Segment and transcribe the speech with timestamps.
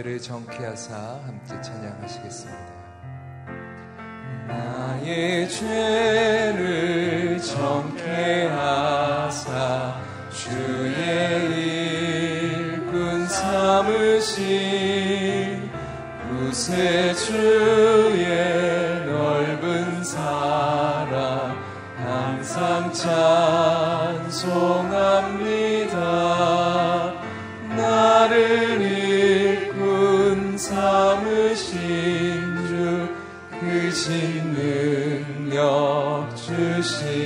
[0.00, 0.94] 죄를 정케 하사
[1.26, 2.70] 함께 찬양하시겠습니다.
[4.48, 11.50] 나의 죄를 정케 하사 주의
[12.56, 14.40] 일꾼 삼으신
[16.30, 17.79] 구세주
[36.82, 37.19] 주시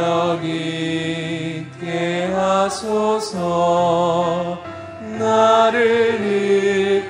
[0.00, 3.38] 능력 있게 하소서.
[5.18, 6.20] 나를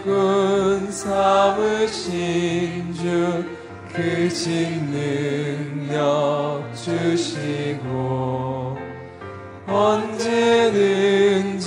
[0.03, 3.45] 일꾼 삼으신 주
[3.95, 8.77] 크신 능력 주시고
[9.69, 11.61] 언제든지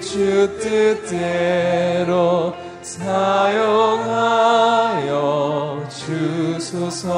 [0.00, 3.98] 주 뜻대로 사용하여
[5.90, 7.08] 주소서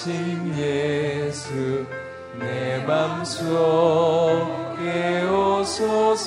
[0.00, 1.84] 사신 예수
[2.38, 3.44] 내 맘속에
[5.28, 6.26] 오소서.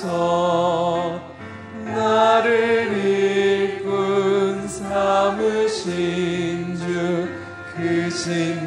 [1.84, 5.88] 나를 일꾼 삼으신
[6.76, 7.28] 주
[7.74, 8.63] 크신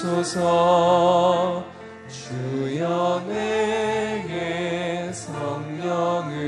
[0.00, 1.62] 주소서.
[2.08, 6.40] 주여 내게 성령으로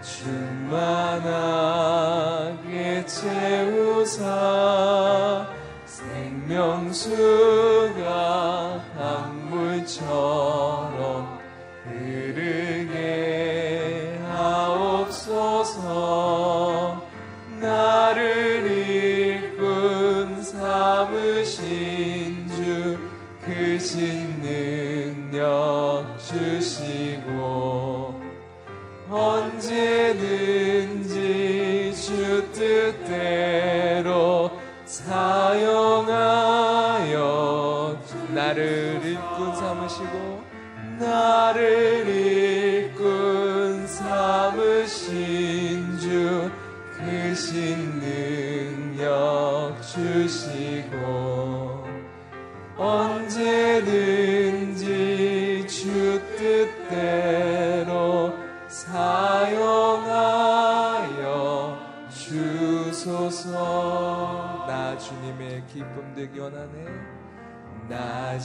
[0.00, 1.44] 충만하게
[3.04, 4.24] 채우사.
[5.86, 7.47] 생명수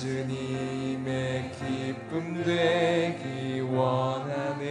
[0.04, 4.66] 주님의 기쁨 되기 원하네.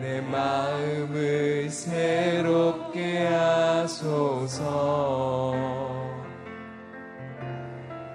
[0.00, 4.62] 내 마음을 새롭게 하소서.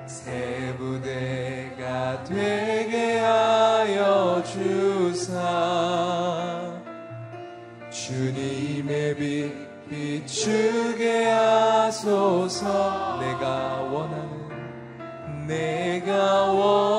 [0.06, 5.36] 새 부대가 되게 하여 주사.
[7.90, 13.20] 주님의 빛 비추게 하소서.
[13.20, 13.79] 내가
[15.50, 16.99] 내가 원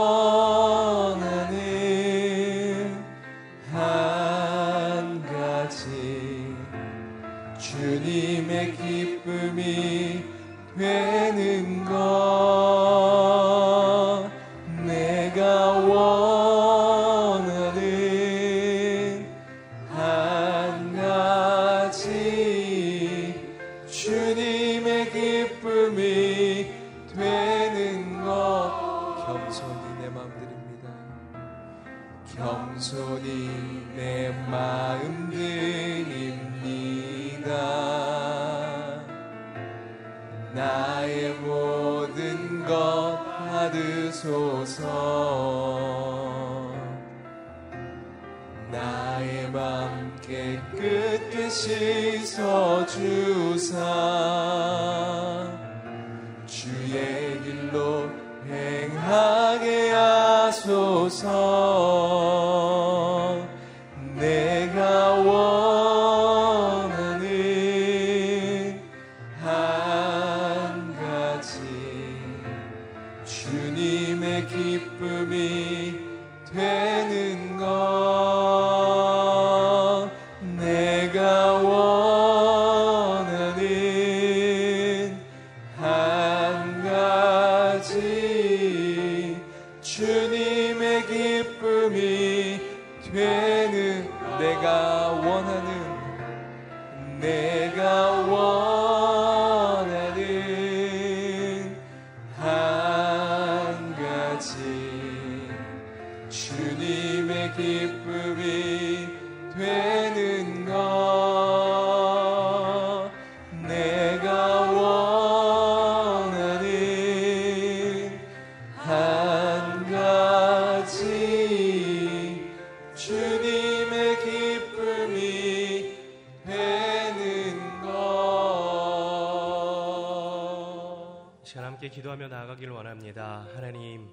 [133.10, 133.46] 기를 원합니다.
[133.54, 134.08] 하나님,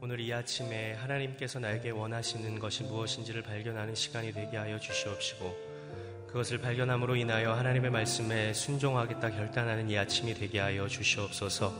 [0.00, 5.70] 오늘 이 아침에 하나님께서 나에게 원하시는 것이 무엇인지를 발견하는 시간이 되게 하여 주시옵시고,
[6.28, 11.72] 그것을 발견함으로 인하여 하나님의 말씀에 순종하겠다 결단하는 이 아침이 되게 하여 주시옵소서.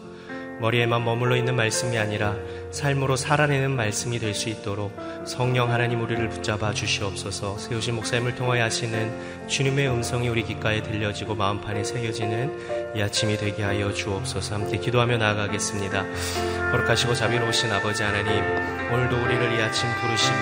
[0.61, 2.37] 머리에만 머물러 있는 말씀이 아니라
[2.71, 4.97] 삶으로 살아내는 말씀이 될 수 있도록
[5.27, 7.59] 성령 하나님 우리를 붙잡아 주시옵소서.
[7.59, 13.93] 세우신 목사님을 통하여 하시는 주님의 음성이 우리 귓가에 들려지고 마음판에 새겨지는 이 아침이 되게 하여
[13.93, 14.55] 주옵소서.
[14.55, 16.05] 함께 기도하며 나아가겠습니다.
[16.73, 18.45] 거룩하시고 자비로우신 아버지 하나님,
[18.93, 20.39] 오늘도 우리를 이 아침 부르심은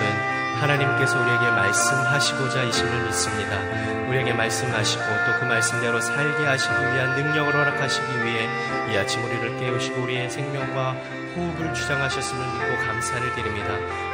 [0.59, 3.98] 하나님께서 우리에게 말씀하시고자 이심을 믿습니다.
[4.09, 8.47] 우리에게 말씀하시고 또 그 말씀대로 살게 하시기 위한 능력을 허락하시기 위해
[8.91, 10.91] 이 아침 우리를 깨우시고 우리의 생명과
[11.35, 13.69] 호흡을 주장하셨음을 믿고 감사를 드립니다.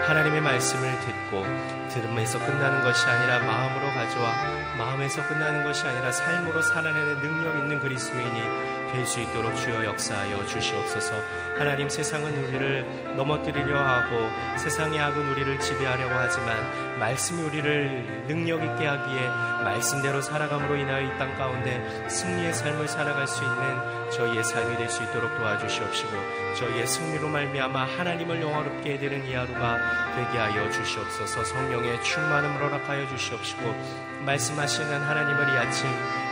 [0.07, 1.45] 하나님의 말씀을 듣고
[1.89, 4.33] 들음에서 끝나는 것이 아니라 마음으로 가져와
[4.77, 11.16] 마음에서 끝나는 것이 아니라 삶으로 살아내는 능력 있는 그리스도인이 될 수 있도록 주여 역사하여 주시옵소서.
[11.57, 16.56] 하나님 세상은 우리를 넘어뜨리려 하고 세상의 악은 우리를 지배하려고 하지만
[17.00, 19.27] 말씀이 우리를 능력 있게 하기에
[19.66, 25.04] 말씀대로 살아감으로 인하여 이 땅 가운데 승리의 삶을 살아갈 수 있는 저희의 삶이 될 수
[25.04, 26.12] 있도록 도와주시옵시고
[26.57, 29.78] 저희의 승리로 말미암아 하나님을 영화롭게 해드리는 이 하루가
[30.16, 35.88] 되게 하여 주시옵소서 성령의 충만함을 허락하여 주시옵시고 말씀하시는 하나님을 이 아침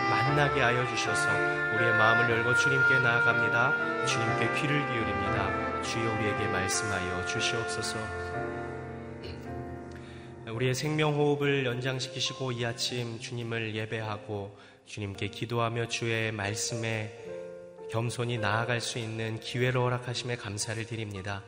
[0.10, 1.30] 만나게 하여 주셔서
[1.76, 4.06] 우리의 마음을 열고 주님께 나아갑니다.
[4.06, 5.82] 주님께 귀를 기울입니다.
[5.84, 8.00] 주여 우리에게 말씀하여 주시옵소서.
[10.48, 17.14] 우리의 생명 호흡을 연장시키시고 이 아침 주님을 예배하고 주님께 기도하며 주의 말씀에
[17.92, 21.44] 겸손히 나아갈 수 있는 기회를 허락하심에 감사를 드립니다.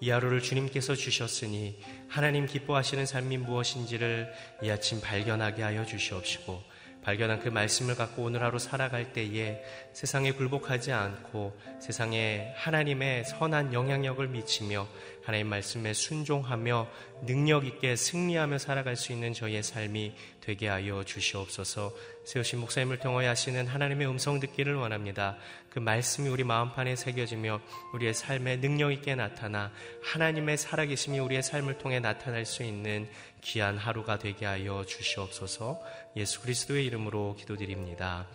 [0.00, 1.78] 이 하루를 주님께서 주셨으니
[2.08, 4.30] 하나님 기뻐하시는 삶이 무엇인지를
[4.62, 6.62] 이 아침 발견하게 하여 주시옵시고
[7.02, 14.26] 발견한 그 말씀을 갖고 오늘 하루 살아갈 때에 세상에 굴복하지 않고 세상에 하나님의 선한 영향력을
[14.26, 14.88] 미치며
[15.26, 16.88] 하나님 말씀에 순종하며
[17.22, 21.92] 능력 있게 승리하며 살아갈 수 있는 저희의 삶이 되게 하여 주시옵소서.
[22.24, 25.36] 세우신 목사님을 통하여 하시는 하나님의 음성 듣기를 원합니다.
[25.68, 27.60] 그 말씀이 우리 마음판에 새겨지며
[27.94, 29.72] 우리의 삶에 능력 있게 나타나
[30.04, 33.08] 하나님의 살아계심이 우리의 삶을 통해 나타날 수 있는
[33.42, 35.82] 귀한 하루가 되게 하여 주시옵소서.
[36.14, 38.28] 예수 그리스도의 이름으로 기도드립니다.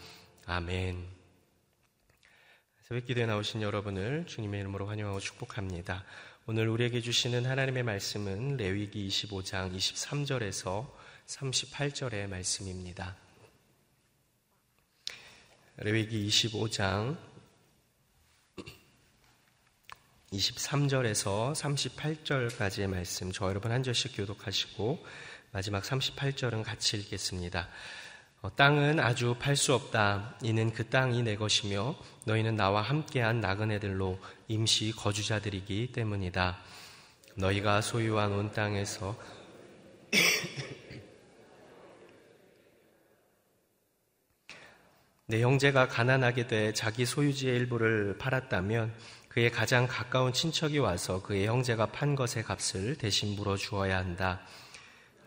[0.46, 1.22] 아멘.
[2.82, 6.04] 새벽 기도에 나오신 여러분을 주님의 이름으로 환영하고 축복합니다.
[6.48, 10.90] 오늘 우리에게 주시는 하나님의 말씀은 레위기 25장 23절에서
[11.28, 13.16] 38절의 말씀입니다.
[15.78, 17.16] 레위기 25장
[20.34, 25.06] 23절에서 38절까지의 말씀 저 여러분 한 절씩 교독하시고
[25.52, 27.70] 마지막 38절은 같이 읽겠습니다.
[28.44, 30.34] 어, 땅은 아주 팔 수 없다.
[30.42, 31.96] 이는 그 땅이 내 것이며
[32.26, 34.18] 너희는 나와 함께한 나그네들로
[34.48, 36.58] 임시 거주자들이기 때문이다.
[37.36, 39.16] 너희가 소유한 온 땅에서
[45.28, 48.96] 내 형제가 가난하게 돼 자기 소유지의 일부를 팔았다면
[49.30, 54.42] 그의 가장 가까운 친척이 와서 그의 형제가 판 것의 값을 대신 물어 주어야 한다.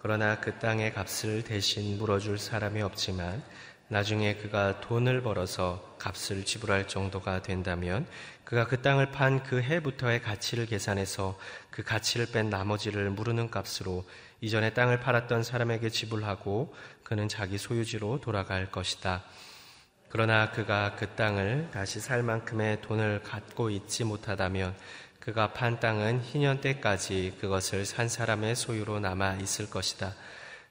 [0.04, 3.42] 그러나 그 땅의 값을 대신 물어줄 사람이 없지만
[3.88, 8.06] 나중에 그가 돈을 벌어서 값을 지불할 정도가 된다면
[8.44, 11.38] 그가 그 땅을 판 그 해부터의 가치를 계산해서
[11.70, 14.04] 그 가치를 뺀 나머지를 무르는 값으로
[14.42, 19.24] 이전에 땅을 팔았던 사람에게 지불하고 그는 자기 소유지로 돌아갈 것이다.
[20.10, 24.76] 그러나 그가 그 땅을 다시 살 만큼의 돈을 갖고 있지 못하다면
[25.24, 30.12] 그가 판 땅은 희년 때까지 그것을 산 사람의 소유로 남아 있을 것이다.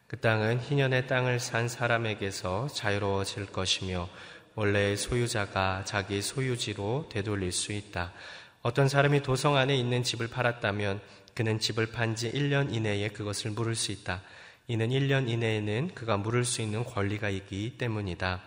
[0.06, 4.08] 그 땅은 희년의 땅을 산 사람에게서 자유로워질 것이며
[4.54, 8.14] 원래의 소유자가 자기 소유지로 되돌릴 수 있다.
[8.62, 11.02] 어떤 사람이 도성 안에 있는 집을 팔았다면
[11.34, 14.22] 그는 집을 판 지 1년 이내에 그것을 물을 수 있다.
[14.68, 18.40] 이는 1년 이내에는 그가 물을 수 있는 권리가 있기 때문이다.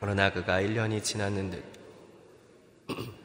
[0.00, 1.62] 그러나 그가 1년이 지났는데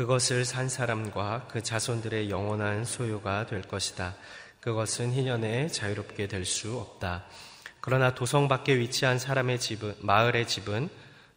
[0.00, 4.14] 그것을 산 사람과 그 자손들의 영원한 소유가 될 것이다.
[4.60, 7.26] 그것은 희년에 자유롭게 될 수 없다.
[7.82, 10.88] 그러나 도성 밖에 위치한 사람의 집은, 마을의 집은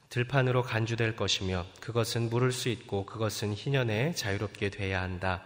[0.08, 5.44] 들판으로 간주될 것이며 그것은 물을 수 있고 그것은 희년에 자유롭게 돼야 한다.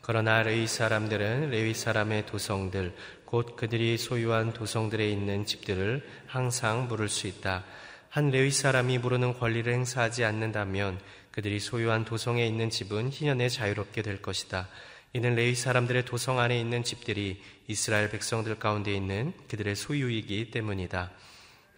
[0.00, 2.94] 그러나 레위 사람들은 레위 사람의 도성들,
[3.24, 7.64] 곧 그들이 소유한 도성들에 있는 집들을 항상 물을 수 있다.
[8.10, 11.00] 한 레위 사람이 물르는 권리를 행사하지 않는다면
[11.34, 14.68] 그들이 소유한 도성에 있는 집은 희년에 자유롭게 될 것이다.
[15.14, 21.10] 이는 레위 사람들의 도성 안에 있는 집들이 이스라엘 백성들 가운데 있는 그들의 소유이기 때문이다.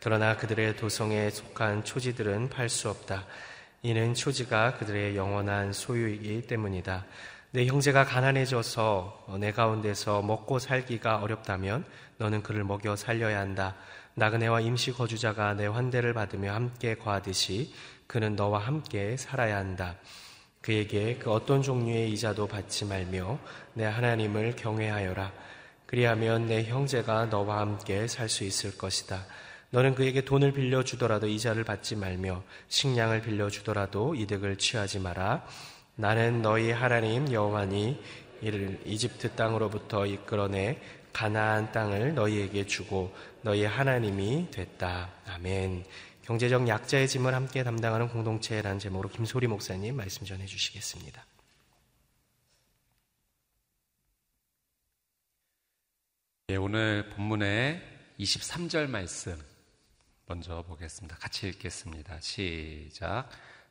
[0.03, 3.25] 그러나 그들의 도성에 속한 초지들은 팔 수 없다.
[3.81, 7.07] 이는 초지가 그들의 영원한 소유이기 때문이다.
[7.53, 11.87] 내 형제가 가난해져서 내 가운데서 먹고 살기가 어렵다면
[12.19, 13.75] 너는 그를 먹여 살려야 한다.
[14.19, 17.73] 나그네와 임시 거주자가 내 환대를 받으며 함께 거하듯이
[18.07, 19.97] 그는 너와 함께 살아야 한다.
[20.61, 23.39] 그에게 그 어떤 종류의 이자도 받지 말며
[23.75, 25.33] 내 하나님을 경외하여라.
[25.87, 29.25] 그리하면 내 형제가 너와 함께 살 수 있을 것이다.
[29.71, 35.45] 너는 그에게 돈을 빌려주더라도 이자를 받지 말며 식량을 빌려주더라도 이득을 취하지 마라.
[35.97, 38.01] 나는 너희 하나님 여호와니
[38.43, 40.79] 이를 이집트 땅으로부터 이끌어내
[41.13, 45.11] 가나안 땅을 너희에게 주고 너희 하나님이 됐다.
[45.29, 45.85] 아멘.
[46.27, 51.25] 경제적 약자의 짐을 함께 담당하는 공동체라는 제목으로 김소리 목사님 말씀 전해 주시겠습니다.
[56.49, 57.81] 예, 오늘 본문의
[58.19, 59.41] 23절 말씀
[60.27, 61.17] 먼저 보겠습니다.
[61.17, 62.21] 같이 읽겠습니다.
[62.21, 63.29] 시작.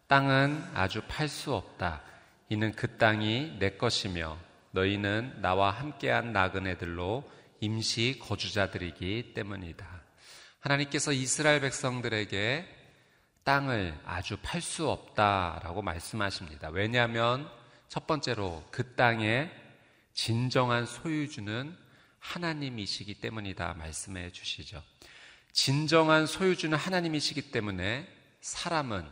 [0.07, 2.03] 땅은 아주 팔 수 없다.
[2.47, 4.37] 이는 그 땅이 내 것이며
[4.71, 10.04] 너희는 나와 함께한 나그네들로 임시 거주자들이기 때문이다.
[10.65, 12.67] 하나님께서 이스라엘 백성들에게
[13.43, 16.69] 땅을 아주 팔 수 없다라고 말씀하십니다.
[16.69, 17.47] 왜냐하면
[17.87, 19.51] 첫 번째로 그 땅의
[20.13, 21.77] 진정한 소유주는
[22.17, 24.81] 하나님이시기 때문이다 말씀해 주시죠.
[25.51, 28.07] 진정한 소유주는 하나님이시기 때문에
[28.41, 29.07] 사람은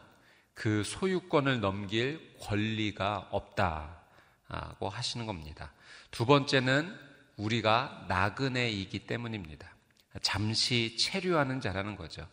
[0.56, 5.72] 그 소유권을 넘길 권리가 없다고 하시는 겁니다.
[6.10, 6.98] 두 번째는
[7.38, 9.73] 우리가 나그네이기 때문입니다.
[10.22, 12.28] 잠시 체류하는 자라는 거죠.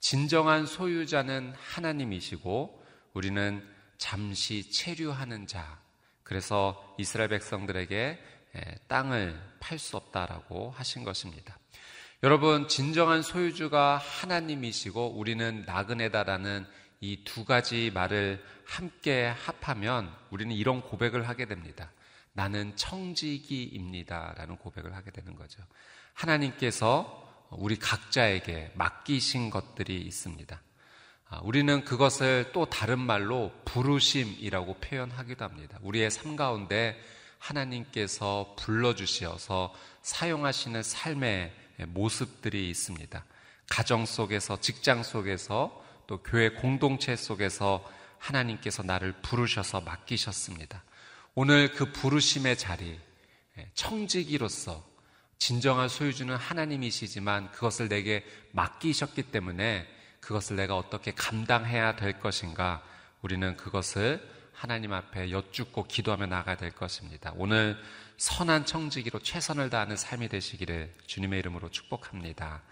[0.00, 3.66] 진정한 소유자는 하나님이시고 우리는
[3.98, 5.80] 잠시 체류하는 자.
[6.22, 8.18] 그래서 이스라엘 백성들에게
[8.88, 11.58] 땅을 팔 수 없다라고 하신 것입니다.
[12.22, 16.66] 여러분, 진정한 소유주가 하나님이시고 우리는 나그네다라는
[17.00, 21.90] 이 두 가지 말을 함께 합하면 우리는 이런 고백을 하게 됩니다.
[22.32, 24.34] 나는 청지기입니다.
[24.36, 25.60] 라는 고백을 하게 되는 거죠.
[26.14, 30.60] 하나님께서 우리 각자에게 맡기신 것들이 있습니다.
[31.28, 35.78] 아, 우리는 그것을 또 다른 말로 부르심이라고 표현하기도 합니다.
[35.82, 37.00] 우리의 삶 가운데
[37.38, 41.52] 하나님께서 불러주시어서 사용하시는 삶의
[41.88, 43.24] 모습들이 있습니다.
[43.68, 47.82] 가정 속에서, 직장 속에서, 또 교회 공동체 속에서
[48.18, 50.84] 하나님께서 나를 부르셔서 맡기셨습니다.
[51.34, 53.00] 오늘 그 부르심의 자리,
[53.74, 54.91] 청지기로서
[55.42, 59.88] 진정한 소유주는 하나님이시지만 그것을 내게 맡기셨기 때문에
[60.20, 62.80] 그것을 내가 어떻게 감당해야 될 것인가
[63.22, 67.32] 우리는 그것을 하나님 앞에 여쭙고 기도하며 나가야 될 것입니다.
[67.34, 67.76] 오늘
[68.18, 72.62] 선한 청지기로 최선을 다하는 삶이 되시기를 주님의 이름으로 축복합니다.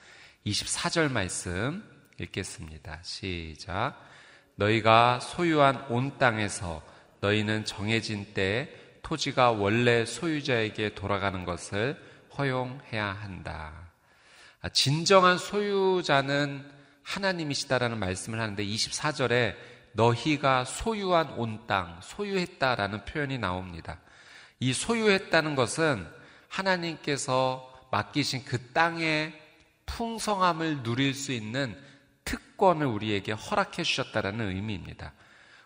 [0.47, 1.83] 24절 말씀
[2.21, 3.01] 읽겠습니다.
[3.03, 3.97] 시작.
[4.55, 6.85] 너희가 소유한 온 땅에서
[7.21, 8.73] 너희는 정해진 때
[9.03, 12.10] 토지가 원래 소유자에게 돌아가는 것을
[12.41, 13.73] 허용해야 한다.
[14.63, 16.65] 아, 진정한 소유자는
[17.03, 19.57] 하나님이시다라는 말씀을 하는데 24절에
[19.93, 23.99] 너희가 소유한 온 땅, 소유했다라는 표현이 나옵니다.
[24.59, 26.07] 이 소유했다는 것은
[26.49, 29.39] 하나님께서 맡기신 그 땅의
[29.87, 31.77] 풍성함을 누릴 수 있는
[32.25, 35.13] 특권을 우리에게 허락해 주셨다라는 의미입니다.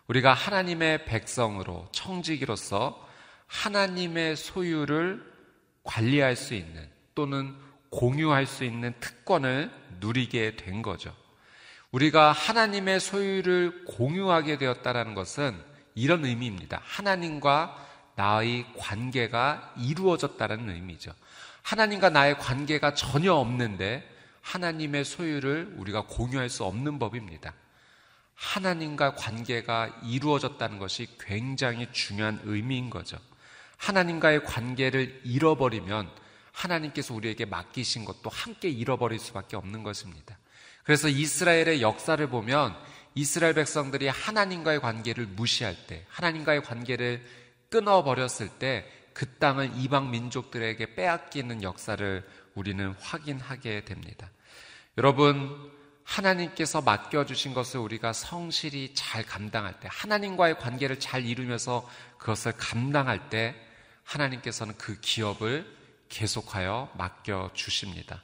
[0.07, 3.07] 우리가 하나님의 백성으로 청지기로서
[3.47, 5.34] 하나님의 소유를
[5.85, 7.55] 관리할 수 있는 또는
[7.89, 11.15] 공유할 수 있는 특권을 누리게 된 거죠.
[11.91, 15.57] 우리가 하나님의 소유를 공유하게 되었다라는 것은
[15.93, 16.81] 이런 의미입니다.
[16.83, 17.83] 하나님과
[18.15, 21.13] 나의 관계가 이루어졌다는 의미죠.
[21.61, 24.07] 하나님과 나의 관계가 전혀 없는데
[24.41, 27.53] 하나님의 소유를 우리가 공유할 수 없는 법입니다.
[28.35, 33.17] 하나님과 관계가 이루어졌다는 것이 굉장히 중요한 의미인 거죠.
[33.77, 36.09] 하나님과의 관계를 잃어버리면
[36.51, 40.37] 하나님께서 우리에게 맡기신 것도 함께 잃어버릴 수밖에 없는 것입니다.
[40.83, 42.75] 그래서 이스라엘의 역사를 보면
[43.15, 47.23] 이스라엘 백성들이 하나님과의 관계를 무시할 때, 하나님과의 관계를
[47.69, 54.29] 끊어버렸을 때 그 땅을 이방 민족들에게 빼앗기는 역사를 우리는 확인하게 됩니다.
[54.97, 55.71] 여러분,
[56.05, 63.55] 하나님께서 맡겨주신 것을 우리가 성실히 잘 감당할 때, 하나님과의 관계를 잘 이루면서 그것을 감당할 때,
[64.03, 65.65] 하나님께서는 그 기업을
[66.09, 68.21] 계속하여 맡겨주십니다.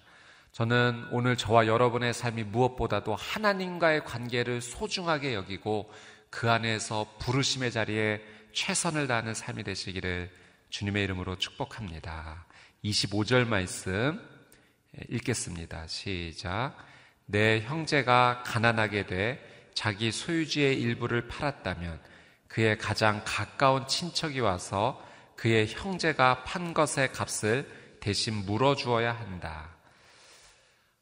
[0.51, 5.91] 저는 오늘 저와 여러분의 삶이 무엇보다도 하나님과의 관계를 소중하게 여기고
[6.29, 8.21] 그 안에서 부르심의 자리에
[8.53, 10.29] 최선을 다하는 삶이 되시기를
[10.69, 12.45] 주님의 이름으로 축복합니다.
[12.83, 14.21] 25절 말씀
[15.09, 15.87] 읽겠습니다.
[15.87, 16.90] 시작.
[17.25, 21.99] 내 형제가 가난하게 돼 자기 소유지의 일부를 팔았다면
[22.47, 25.01] 그의 가장 가까운 친척이 와서
[25.35, 27.67] 그의 형제가 판 것의 값을
[27.99, 29.69] 대신 물어주어야 한다.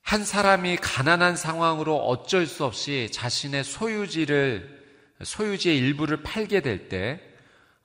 [0.01, 4.79] 한 사람이 가난한 상황으로 어쩔 수 없이 자신의 소유지를,
[5.23, 7.21] 소유지의 일부를 팔게 될 때,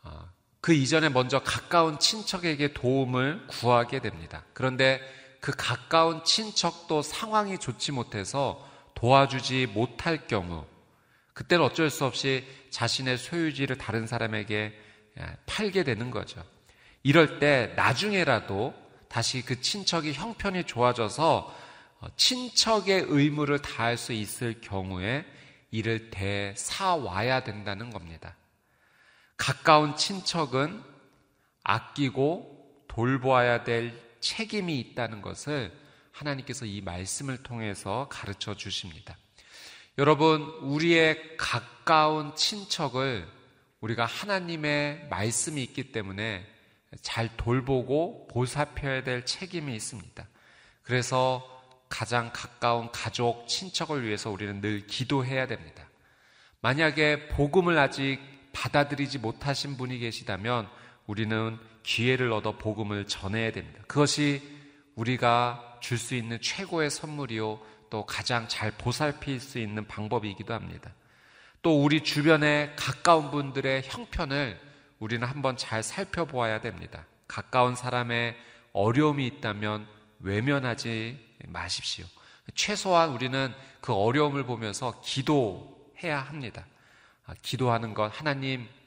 [0.03, 0.29] 어,
[0.61, 4.45] 그 이전에 먼저 가까운 친척에게 도움을 구하게 됩니다.
[4.55, 5.01] 그런데
[5.45, 10.65] 그 가까운 친척도 상황이 좋지 못해서 도와주지 못할 경우,
[11.35, 14.73] 그때는 어쩔 수 없이 자신의 소유지를 다른 사람에게
[15.21, 16.43] 예, 팔게 되는 거죠.
[17.03, 18.73] 이럴 때 나중에라도
[19.11, 21.55] 다시 그 친척이 형편이 좋아져서
[22.01, 25.27] 어, 친척의 의무를 다할 수 있을 경우에
[25.71, 28.35] 이를 대사와야 된다는 겁니다.
[29.37, 30.83] 가까운 친척은
[31.65, 33.93] 아끼고 돌보아야 될
[34.25, 35.71] 책임이 있다는 것을
[36.11, 39.17] 하나님께서 이 말씀을 통해서 가르쳐 주십니다.
[39.99, 43.29] 여러분, 우리의 가까운 친척을
[43.81, 46.47] 우리가 하나님의 말씀이 있기 때문에
[47.03, 50.27] 잘 돌보고 보살펴야 될 책임이 있습니다.
[50.83, 51.47] 그래서
[51.91, 55.87] 가장 가까운 가족, 친척을 위해서 우리는 늘 기도해야 됩니다.
[56.63, 58.21] 만약에 복음을 아직
[58.55, 60.67] 받아들이지 못하신 분이 계시다면
[61.07, 63.81] 우리는 기회를 얻어 복음을 전해야 됩니다.
[63.87, 64.43] 그것이
[64.97, 67.61] 우리가 줄 수 있는 최고의 선물이요.
[67.91, 70.93] 또 가장 잘 보살필 수 있는 방법이기도 합니다.
[71.63, 74.59] 또 우리 주변에 가까운 분들의 형편을
[74.99, 77.07] 우리는 한번 잘 살펴보아야 됩니다.
[77.29, 78.37] 가까운 사람의
[78.73, 79.87] 어려움이 있다면
[80.21, 82.07] 외면하지 마십시오.
[82.55, 86.67] 최소한 우리는 그 어려움을 보면서 기도해야 합니다.
[87.27, 88.84] 아, 기도하는 것, 하나님, 아,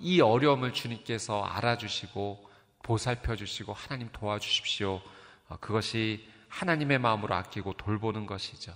[0.00, 2.50] 이 어려움을 주님께서 알아주시고
[2.82, 5.02] 보살펴 주시고 하나님 도와주십시오.
[5.48, 8.74] 아, 그것이 하나님의 마음으로 아끼고 돌보는 것이죠.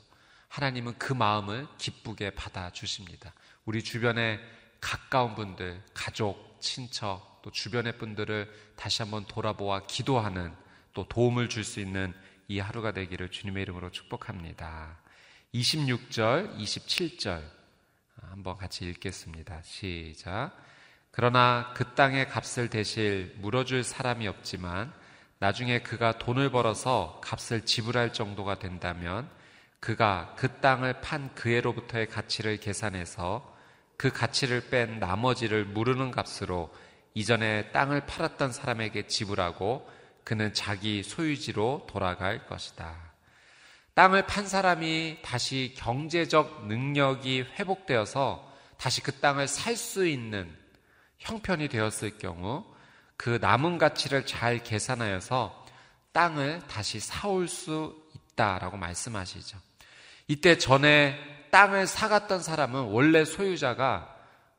[0.48, 3.32] 하나님은 그 마음을 기쁘게 받아 주십니다.
[3.64, 4.40] 우리 주변에
[4.80, 10.52] 가까운 분들, 가족, 친척, 또 주변의 분들을 다시 한번 돌아보아 기도하는
[10.92, 12.12] 또 도움을 줄 수 있는
[12.48, 14.98] 이 하루가 되기를 주님의 이름으로 축복합니다.
[15.54, 17.42] 26절, 27절
[18.22, 19.62] 한번 같이 읽겠습니다.
[19.62, 20.52] 시작.
[21.12, 24.92] 그러나 그 땅의 값을 대실 물어줄 사람이 없지만
[25.38, 29.28] 나중에 그가 돈을 벌어서 값을 지불할 정도가 된다면
[29.80, 33.56] 그가 그 땅을 판 그애로부터의 가치를 계산해서
[33.96, 36.72] 그 가치를 뺀 나머지를 무르는 값으로
[37.14, 39.88] 이전에 땅을 팔았던 사람에게 지불하고
[40.22, 42.94] 그는 자기 소유지로 돌아갈 것이다.
[43.94, 50.59] 땅을 판 사람이 다시 경제적 능력이 회복되어서 다시 그 땅을 살 수 있는
[51.20, 52.64] 형편이 되었을 경우
[53.16, 55.66] 그 남은 가치를 잘 계산하여서
[56.12, 57.96] 땅을 다시 사올 수
[58.32, 59.58] 있다라고 말씀하시죠.
[60.26, 61.18] 이때 전에
[61.50, 64.16] 땅을 사갔던 사람은 원래 소유자가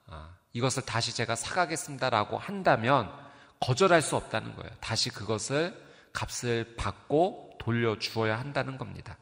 [0.07, 3.11] 아, 이것을 다시 제가 사가겠습니다라고 한다면
[3.59, 4.71] 거절할 수 없다는 거예요.
[4.79, 5.75] 다시 그것을
[6.13, 9.17] 값을 받고 돌려주어야 한다는 겁니다.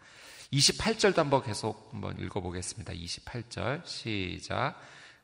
[0.52, 2.93] 28절도 한번 계속 한번 읽어보겠습니다.
[2.93, 4.75] 28절 시작.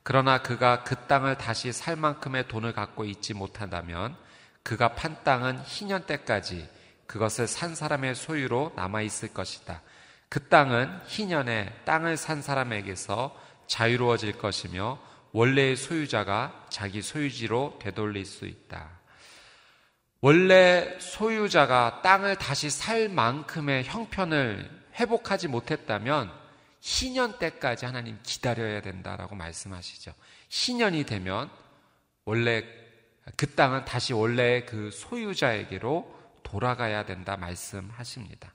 [0.08, 4.16] 그러나 그가 그 땅을 다시 살 만큼의 돈을 갖고 있지 못한다면
[4.62, 6.68] 그가 판 땅은 희년 때까지
[7.08, 9.82] 그것을 산 사람의 소유로 남아 있을 것이다.
[10.28, 15.00] 그 땅은 희년에 땅을 산 사람에게서 자유로워질 것이며
[15.32, 18.88] 원래의 소유자가 자기 소유지로 되돌릴 수 있다.
[20.20, 26.45] 원래 소유자가 땅을 다시 살 만큼의 형편을 회복하지 못했다면
[26.88, 30.14] 희년 때까지 하나님 기다려야 된다라고 말씀하시죠.
[30.48, 31.50] 희년이 되면
[32.24, 32.62] 원래
[33.36, 38.54] 그 땅은 다시 원래 그 소유자에게로 돌아가야 된다 말씀하십니다.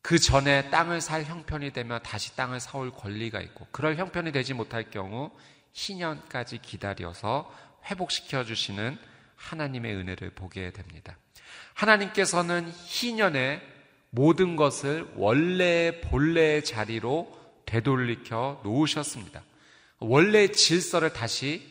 [0.00, 4.90] 그 전에 땅을 살 형편이 되면 다시 땅을 사올 권리가 있고 그럴 형편이 되지 못할
[4.90, 5.30] 경우
[5.72, 7.54] 희년까지 기다려서
[7.90, 8.98] 회복시켜 주시는
[9.36, 11.18] 하나님의 은혜를 보게 됩니다.
[11.74, 13.71] 하나님께서는 희년에
[14.14, 19.42] 모든 것을 원래의 본래의 자리로 되돌리켜 놓으셨습니다.
[20.00, 21.66] 원래 질서를 다시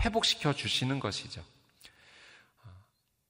[0.00, 1.40] 회복시켜 주시는 것이죠.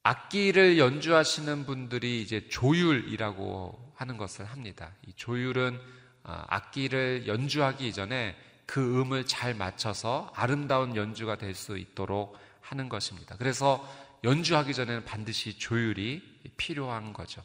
[0.03, 4.93] 악기를 연주하시는 분들이 이제 조율이라고 하는 것을 합니다.
[5.07, 5.79] 이 조율은
[6.23, 13.37] 아, 악기를 연주하기 이전에 그 음을 잘 맞춰서 아름다운 연주가 될 수 있도록 하는 것입니다.
[13.37, 13.87] 그래서
[14.25, 16.23] 연주하기 전에는 반드시 조율이
[16.57, 17.43] 필요한 거죠.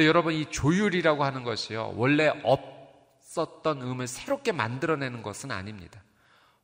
[0.00, 1.92] 근데 여러분 이 조율이라고 하는 것이요.
[1.94, 6.02] 원래 없었던 음을 새롭게 만들어내는 것은 아닙니다.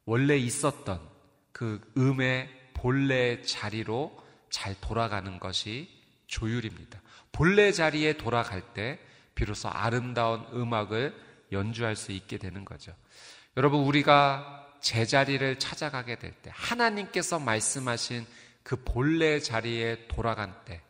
[0.06, 1.06] 원래 있었던
[1.52, 4.16] 그 음의 본래 자리로
[4.48, 5.90] 잘 돌아가는 것이
[6.26, 6.98] 조율입니다.
[7.30, 8.98] 본래 자리에 돌아갈 때
[9.34, 11.14] 비로소 아름다운 음악을
[11.52, 12.94] 연주할 수 있게 되는 거죠.
[13.58, 18.24] 여러분, 우리가 제자리를 찾아가게 될 때, 하나님께서 말씀하신
[18.62, 20.80] 그 본래 자리에 돌아간 때,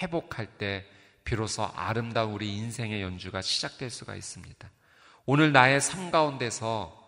[0.00, 0.88] 회복할 때,
[1.24, 4.70] 비로소 아름다운 우리 인생의 연주가 시작될 수가 있습니다.
[5.26, 7.02] 오늘 나의 삶 가운데서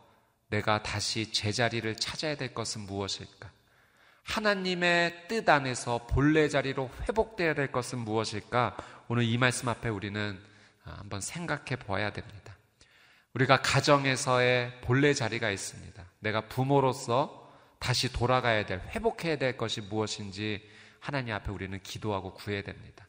[0.48, 3.50] 내가 다시 제자리를 찾아야 될 것은 무엇일까?
[4.22, 8.76] 하나님의 뜻 안에서 본래 자리로 회복되어야 될 것은 무엇일까?
[9.08, 10.38] 오늘 이 말씀 앞에 우리는
[10.82, 12.56] 한번 생각해 보아야 됩니다.
[13.34, 16.04] 우리가 가정에서의 본래 자리가 있습니다.
[16.20, 20.66] 내가 부모로서 다시 돌아가야 될, 회복해야 될 것이 무엇인지
[21.00, 23.06] 하나님 앞에 우리는 기도하고 구해야 됩니다.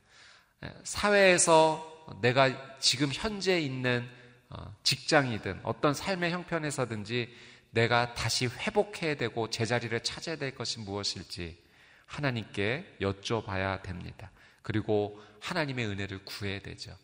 [0.63, 4.07] 예, 사회에서 내가 지금 현재 있는
[4.49, 7.33] 어, 직장이든 어떤 삶의 형편에서든지
[7.71, 11.61] 내가 다시 회복해야 되고 제자리를 찾아야 될 것이 무엇일지
[12.05, 14.31] 하나님께 여쭤봐야 됩니다.
[14.61, 16.97] 그리고 하나님의 은혜를 구해야 되죠.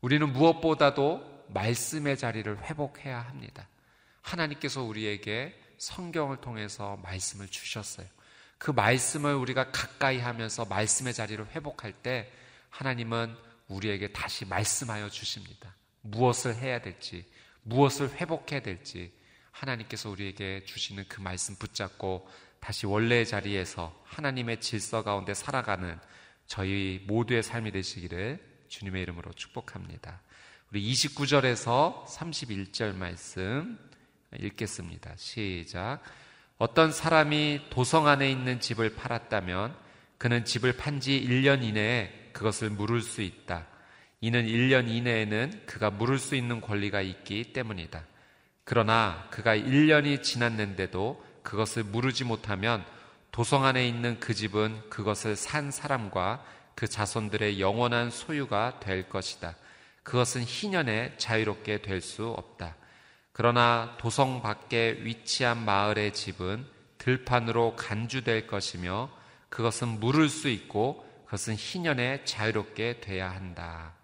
[0.00, 3.68] 우리는 무엇보다도 말씀의 자리를 회복해야 합니다.
[4.22, 8.06] 하나님께서 우리에게 성경을 통해서 말씀을 주셨어요.
[8.58, 12.30] 그 말씀을 우리가 가까이 하면서 말씀의 자리를 회복할 때
[12.70, 13.34] 하나님은
[13.68, 15.74] 우리에게 다시 말씀하여 주십니다.
[16.02, 17.24] 무엇을 해야 될지,
[17.62, 19.12] 무엇을 회복해야 될지
[19.50, 22.28] 하나님께서 우리에게 주시는 그 말씀 붙잡고
[22.60, 25.98] 다시 원래의 자리에서 하나님의 질서 가운데 살아가는
[26.46, 30.20] 저희 모두의 삶이 되시기를 주님의 이름으로 축복합니다.
[30.70, 33.78] 우리 29절에서 31절 말씀
[34.38, 35.14] 읽겠습니다.
[35.16, 36.00] 시작.
[36.58, 39.76] 어떤 사람이 도성 안에 있는 집을 팔았다면
[40.18, 43.66] 그는 집을 판 지 1년 이내에 그것을 물을 수 있다.
[44.20, 48.04] 이는 1년 이내에는 그가 물을 수 있는 권리가 있기 때문이다.
[48.62, 52.84] 그러나 그가 1년이 지났는데도 그것을 물으지 못하면
[53.32, 56.44] 도성 안에 있는 그 집은 그것을 산 사람과
[56.76, 59.56] 그 자손들의 영원한 소유가 될 것이다.
[60.04, 62.76] 그것은 희년에 자유롭게 될 수 없다.
[63.32, 66.64] 그러나 도성 밖에 위치한 마을의 집은
[66.98, 69.10] 들판으로 간주될 것이며
[69.48, 73.94] 그것은 물을 수 있고 그것은 희년에 자유롭게 돼야 한다.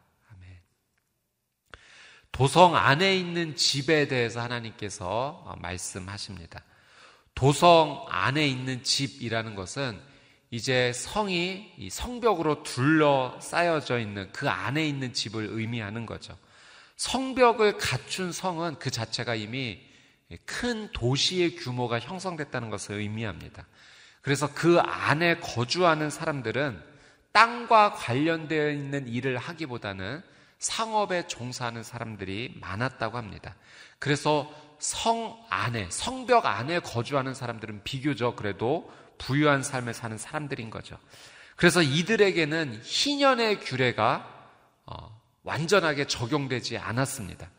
[2.32, 6.64] 도성 안에 있는 집에 대해서 하나님께서 어, 말씀하십니다.
[7.34, 10.00] 도성 안에 있는 집이라는 것은
[10.50, 16.37] 이제 성이 성벽으로 둘러싸여져 있는 그 안에 있는 집을 의미하는 거죠.
[16.96, 19.80] 성벽을 갖춘 성은 그 자체가 이미
[20.44, 23.64] 큰 도시의 규모가 형성됐다는 것을 의미합니다.
[24.22, 26.93] 그래서 그 안에 거주하는 사람들은
[27.35, 30.23] 땅과 관련되어 있는 일을 하기보다는
[30.59, 33.57] 상업에 종사하는 사람들이 많았다고 합니다.
[33.99, 40.97] 그래서 성 안에, 성벽 안에 거주하는 사람들은 비교적 그래도 부유한 삶을 사는 사람들인 거죠.
[41.57, 44.49] 그래서 이들에게는 희년의 규례가
[44.87, 47.51] 어, 완전하게 적용되지 않았습니다.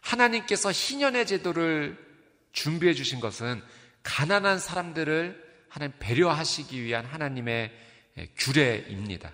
[0.00, 1.98] 하나님께서 희년의 제도를
[2.52, 3.62] 준비해 주신 것은
[4.02, 7.93] 가난한 사람들을 하나님 배려하시기 위한 하나님의 예,
[8.36, 9.30] 규례입니다.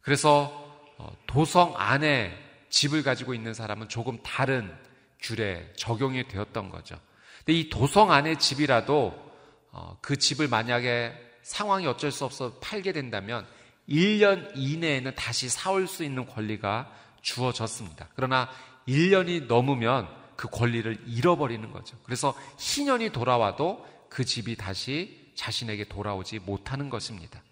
[0.00, 2.36] 그래서 어, 도성 안에
[2.70, 4.74] 집을 가지고 있는 사람은 조금 다른
[5.20, 6.98] 규례 적용이 되었던 거죠.
[7.38, 9.28] 근데 이 도성 안에 집이라도
[9.70, 13.46] 어, 그 집을 만약에 상황이 어쩔 수 없어 팔게 된다면
[13.88, 18.08] 1년 이내에는 다시 사올 수 있는 권리가 주어졌습니다.
[18.14, 18.50] 그러나
[18.86, 21.96] 1년이 넘으면 그 권리를 잃어버리는 거죠.
[22.04, 27.42] 그래서 희년이 돌아와도 그 집이 다시 자신에게 돌아오지 못하는 것입니다.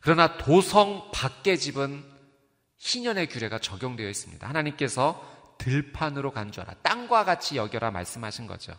[0.00, 2.02] 그러나 도성 밖의 집은
[2.78, 4.48] 희년의 규례가 적용되어 있습니다.
[4.48, 6.74] 하나님께서 들판으로 간줄 알아.
[6.82, 8.74] 땅과 같이 여겨라 말씀하신 거죠.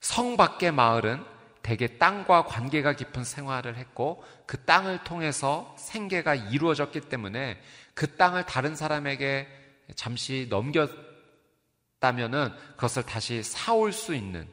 [0.00, 1.24] 성 밖의 마을은
[1.62, 7.60] 대개 땅과 관계가 깊은 생활을 했고 그 땅을 통해서 생계가 이루어졌기 때문에
[7.94, 9.48] 그 땅을 다른 사람에게
[9.96, 14.48] 잠시 넘겼다면은 그것을 다시 사올 수 있는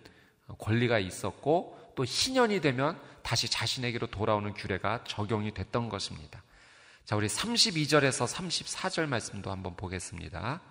[0.58, 6.44] 권리가 있었고 또 희년이 되면 다시 자신에게로 돌아오는 규례가 적용이 됐던 것입니다.
[7.06, 10.62] 자, 우리 32절에서 34절 말씀도 한번 보겠습니다.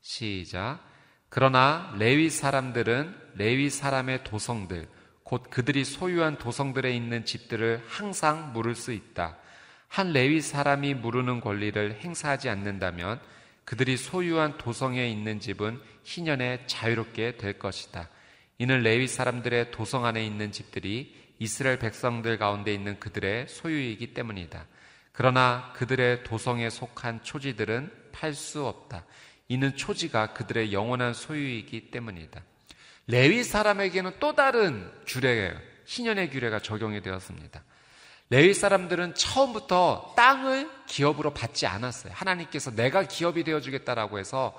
[0.00, 0.80] 시작.
[1.28, 4.88] 그러나 레위 사람들은 레위 사람의 도성들,
[5.22, 9.36] 곧 그들이 소유한 도성들에 있는 집들을 항상 물을 수 있다.
[9.88, 13.20] 한 레위 사람이 물으는 권리를 행사하지 않는다면
[13.64, 18.08] 그들이 소유한 도성에 있는 집은 희년에 자유롭게 될 것이다.
[18.58, 24.66] 이는 레위 사람들의 도성 안에 있는 집들이 이스라엘 백성들 가운데 있는 그들의 소유이기 때문이다.
[25.12, 29.04] 그러나 그들의 도성에 속한 초지들은 팔 수 없다.
[29.48, 32.42] 이는 초지가 그들의 영원한 소유이기 때문이다.
[33.06, 37.62] 레위 사람에게는 또 다른 규례, 희년의 규례가 적용이 되었습니다.
[38.30, 42.12] 레위 사람들은 처음부터 땅을 기업으로 받지 않았어요.
[42.14, 44.54] 하나님께서 내가 기업이 되어 주겠다라고 해서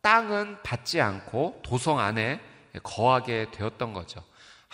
[0.00, 2.40] 땅은 받지 않고 도성 안에
[2.82, 4.24] 거하게 되었던 거죠.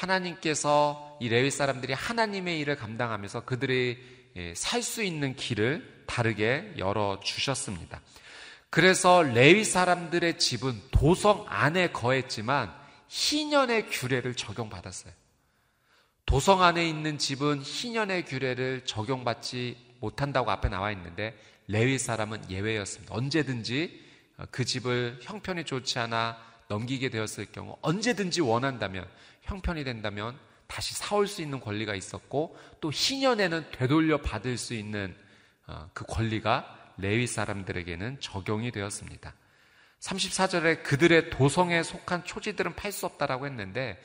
[0.01, 3.99] 하나님께서 이 레위 사람들이 하나님의 일을 감당하면서 그들이
[4.55, 8.01] 살수 있는 길을 다르게 열어 주셨습니다.
[8.71, 12.73] 그래서 레위 사람들의 집은 도성 안에 거했지만
[13.09, 15.13] 희년의 규례를 적용받았어요.
[16.25, 21.37] 도성 안에 있는 집은 희년의 규례를 적용받지 못한다고 앞에 나와 있는데
[21.67, 23.15] 레위 사람은 예외였습니다.
[23.15, 24.01] 언제든지
[24.53, 29.09] 그 집을 형편이 좋지 않아 넘기게 되었을 경우 언제든지 원한다면
[29.42, 35.16] 형편이 된다면 다시 사올 수 있는 권리가 있었고 또 희년에는 되돌려 받을 수 있는
[35.66, 39.35] 어, 그 권리가 레위 사람들에게는 적용이 되었습니다.
[40.00, 44.00] 34절에 그들의 도성에 속한 초지들은 팔 수 없다라고 했는데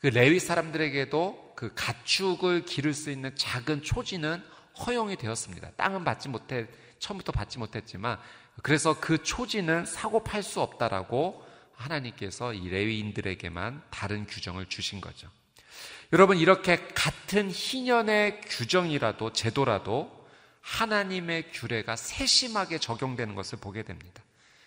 [0.00, 4.42] 그 레위 사람들에게도 그 가축을 기를 수 있는 작은 초지는
[4.86, 5.72] 허용이 되었습니다.
[5.76, 6.66] 땅은 받지 못해
[6.98, 8.18] 처음부터 받지 못했지만
[8.62, 11.45] 그래서 그 초지는 사고 팔 수 없다라고
[11.76, 15.30] 하나님께서 이 레위인들에게만 다른 규정을 주신 거죠.
[16.12, 20.26] 여러분 이렇게 같은 희년의 규정이라도 제도라도
[20.60, 24.22] 하나님의 규례가 세심하게 적용되는 것을 보게 됩니다.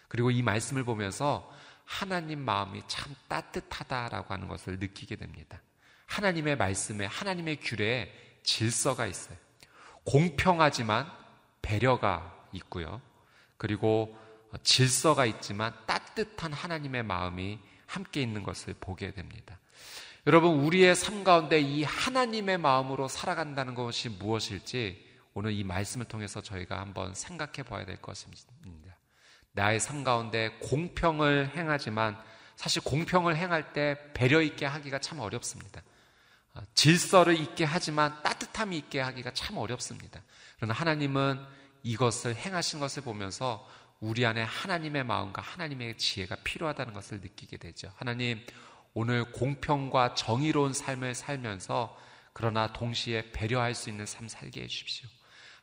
[0.08, 1.52] 그리고 이 말씀을 보면서
[1.84, 5.62] 하나님 마음이 참 따뜻하다라고 하는 것을 느끼게 됩니다.
[6.06, 8.12] 하나님의 말씀에 하나님의 규례에
[8.43, 9.38] 질서가 있어요.
[10.04, 11.12] 공평하지만
[11.62, 13.02] 배려가 있고요.
[13.58, 14.17] 그리고
[14.64, 19.60] 질서가 있지만 따뜻한 하나님의 마음이 함께 있는 것을 보게 됩니다.
[20.28, 26.80] 여러분, 우리의 삶 가운데 이 하나님의 마음으로 살아간다는 것이 무엇일지 오늘 이 말씀을 통해서 저희가
[26.80, 28.44] 한번 생각해 봐야 될 것입니다.
[29.54, 32.18] 나의 삶 가운데 공평을 행하지만
[32.56, 35.82] 사실 공평을 행할 때 배려 있게 하기가 참 어렵습니다.
[36.54, 40.22] 어, 질서를 있게 하지만 따뜻함이 있게 하기가 참 어렵습니다.
[40.58, 41.40] 그러나 하나님은
[41.84, 43.68] 이것을 행하신 것을 보면서
[44.00, 47.92] 우리 안에 하나님의 마음과 하나님의 지혜가 필요하다는 것을 느끼게 되죠.
[47.98, 48.46] 하나님,
[48.94, 51.98] 오늘 공평과 정의로운 삶을 살면서
[52.34, 55.10] 그러나 동시에 배려할 수 있는 삶 살게 해주십시오.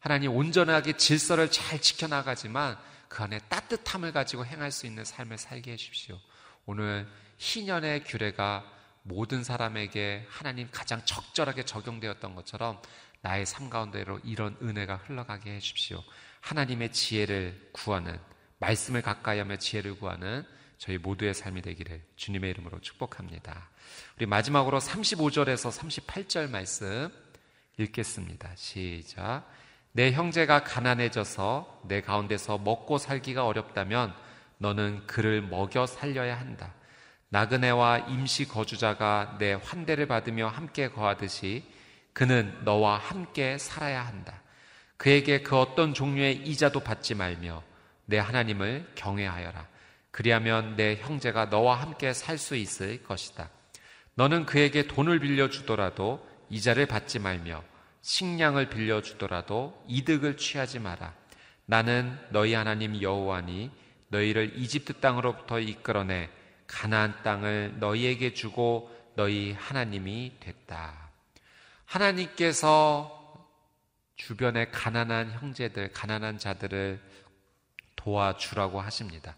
[0.01, 6.19] 하나님, 온전하게 질서를 잘 지켜나가지만 그 안에 따뜻함을 가지고 행할 수 있는 삶을 살게 해주십시오.
[6.67, 8.65] 오늘 희년의 규례가
[9.03, 12.81] 모든 사람에게 하나님 가장 적절하게 적용되었던 것처럼
[13.23, 16.03] 나의 삶 가운데로 이런 은혜가 흘러가게 해주십시오.
[16.47, 18.17] 하나님의 지혜를 구하는
[18.59, 20.45] 말씀을 가까이 하며 지혜를 구하는
[20.79, 23.69] 저희 모두의 삶이 되기를 주님의 이름으로 축복합니다.
[24.17, 27.11] 우리 마지막으로 35절에서 38절 말씀
[27.79, 28.53] 읽겠습니다.
[28.55, 29.45] 시작.
[29.91, 34.15] 내 형제가 가난해져서 내 가운데서 먹고 살기가 어렵다면
[34.59, 36.75] 너는 그를 먹여 살려야 한다.
[37.31, 41.65] 나그네와 임시 거주자가 내 환대를 받으며 함께 거하듯이
[42.13, 44.43] 그는 너와 함께 살아야 한다.
[44.97, 47.63] 그에게 그 어떤 종류의 이자도 받지 말며
[48.07, 49.67] 내 하나님을 경외하여라.
[50.11, 53.51] 그리하면 내 형제가 너와 함께 살 수 있을 것이다.
[54.15, 57.63] 너는 그에게 돈을 빌려주더라도 이자를 받지 말며
[58.01, 61.13] 식량을 빌려주더라도 이득을 취하지 마라.
[61.67, 63.71] 나는 너희 하나님 여호와니
[64.09, 66.31] 너희를 이집트 땅으로부터 이끌어내
[66.67, 71.11] 가나안 땅을 너희에게 주고 너희 하나님이 됐다.
[71.85, 73.26] 하나님께서
[74.17, 77.01] 주변의 가난한 형제들, 가난한 자들을
[77.97, 79.37] 도와주라고 하십니다.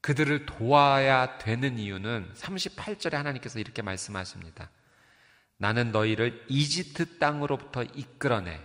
[0.00, 4.70] 그 그들을 도와야 되는 이유는 38절에 하나님께서 이렇게 말씀하십니다.
[5.58, 8.60] 나는 너희를 이집트 땅으로부터 이끌어내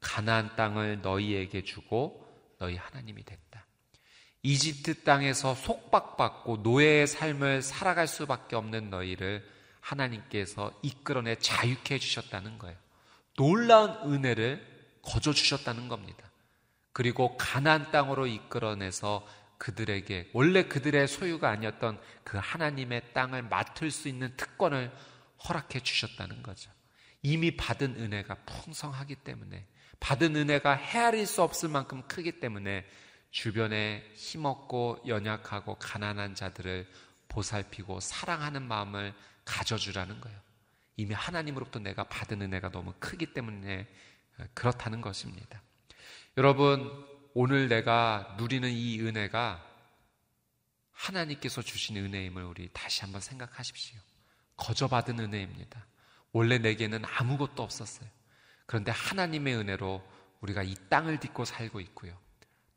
[0.00, 2.26] 가나안 땅을 너희에게 주고
[2.58, 3.66] 너희 하나님이 됐다.
[4.42, 9.46] 이집트 땅에서 속박받고 노예의 삶을 살아갈 수밖에 없는 너희를
[9.80, 12.76] 하나님께서 이끌어내 자유케 해 주셨다는 거예요.
[13.40, 16.30] 놀라운 은혜를 거저 주셨다는 겁니다.
[16.92, 19.26] 그리고 가나안 땅으로 이끌어내서
[19.56, 24.92] 그들에게 원래 그들의 소유가 아니었던 그 하나님의 땅을 맡을 수 있는 특권을
[25.48, 26.70] 허락해 주셨다는 거죠.
[27.22, 29.66] 이미 받은 은혜가 풍성하기 때문에
[30.00, 32.86] 받은 은혜가 헤아릴 수 없을 만큼 크기 때문에
[33.30, 36.86] 주변에 힘없고 연약하고 가난한 자들을
[37.28, 39.14] 보살피고 사랑하는 마음을
[39.46, 40.49] 가져주라는 거예요.
[41.00, 43.88] 이미 하나님으로부터 내가 받은 은혜가 너무 크기 때문에
[44.54, 45.62] 그렇다는 것입니다.
[46.36, 46.90] 여러분,
[47.32, 49.66] 오늘 내가 누리는 이 은혜가
[50.92, 53.98] 하나님께서 주신 은혜임을 우리 다시 한번 생각하십시오.
[54.56, 55.86] 거저 받은 은혜입니다.
[56.32, 58.08] 원래 내게는 아무것도 없었어요.
[58.66, 60.02] 그런데 하나님의 은혜로
[60.42, 62.16] 우리가 이 땅을 딛고 살고 있고요.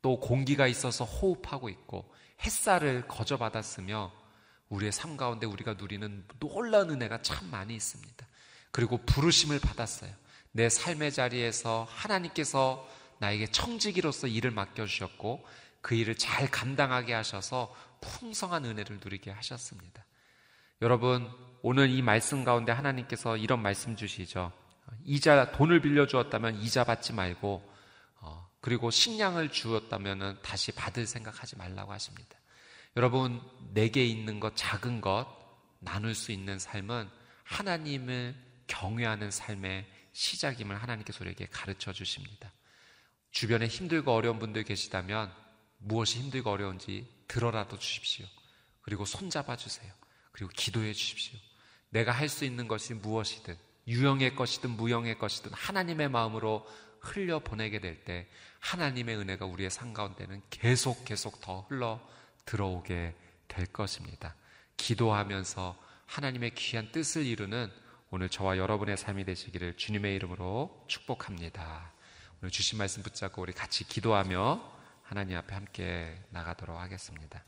[0.00, 2.10] 또 공기가 있어서 호흡하고 있고
[2.42, 4.12] 햇살을 거저 받았으며
[4.68, 8.26] 우리의 삶 가운데 우리가 누리는 놀라운 은혜가 참 많이 있습니다.
[8.70, 10.10] 그리고 부르심을 받았어요.
[10.52, 15.46] 내 삶의 자리에서 하나님께서 나에게 청지기로서 일을 맡겨주셨고
[15.80, 20.04] 그 일을 잘 감당하게 하셔서 풍성한 은혜를 누리게 하셨습니다.
[20.82, 21.30] 여러분,
[21.62, 24.52] 오늘 이 말씀 가운데 하나님께서 이런 말씀 주시죠.
[25.04, 27.70] 이자, 돈을 빌려주었다면 이자 받지 말고,
[28.20, 32.38] 어, 그리고 식량을 주었다면 다시 받을 생각하지 말라고 하십니다.
[32.96, 33.40] 여러분,
[33.72, 35.26] 내게 있는 것, 작은 것,
[35.80, 37.08] 나눌 수 있는 삶은
[37.42, 38.34] 하나님을
[38.66, 42.52] 경외하는 삶의 시작임을 하나님께서 우리에게 가르쳐 주십니다.
[43.32, 45.32] 주변에 힘들고 어려운 분들 계시다면
[45.78, 48.26] 무엇이 힘들고 어려운지 들어라도 주십시오.
[48.80, 49.92] 그리고 손잡아 주세요.
[50.32, 51.38] 그리고 기도해 주십시오.
[51.90, 56.66] 내가 할 수 있는 것이 무엇이든 유형의 것이든 무형의 것이든 하나님의 마음으로
[57.00, 58.26] 흘려 보내게 될 때
[58.60, 62.00] 하나님의 은혜가 우리의 상 가운데는 계속 계속 더 흘러
[62.44, 63.14] 들어오게
[63.48, 64.34] 될 것입니다.
[64.76, 65.76] 기도하면서
[66.06, 67.70] 하나님의 귀한 뜻을 이루는
[68.10, 71.92] 오늘 저와 여러분의 삶이 되시기를 주님의 이름으로 축복합니다.
[72.40, 77.42] 오늘 주신 말씀 붙잡고 우리 같이 기도하며 하나님 앞에 함께 나가도록 하겠습니다.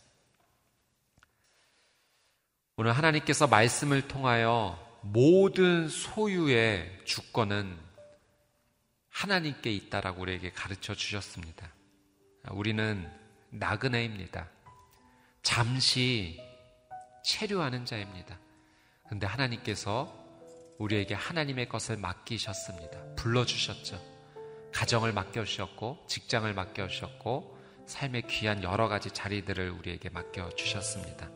[2.76, 7.78] 오늘 하나님께서 말씀을 통하여 모든 소유의 주권은
[9.08, 11.72] 하나님께 있다라고 우리에게 가르쳐 주셨습니다.
[12.50, 13.10] 우리는
[13.50, 14.50] 나그네입니다.
[15.46, 16.40] 잠시
[17.22, 18.36] 체류하는 자입니다.
[19.04, 20.12] 그런데 하나님께서
[20.78, 23.14] 우리에게 하나님의 것을 맡기셨습니다.
[23.14, 24.02] 불러주셨죠.
[24.74, 31.30] 가정을 맡겨주셨고, 직장을 맡겨주셨고, 삶의 귀한 여러 가지 자리들을 우리에게 맡겨주셨습니다.